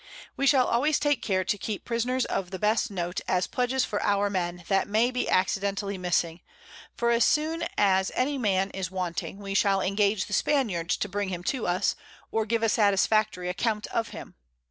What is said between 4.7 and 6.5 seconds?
may be accidentally missing: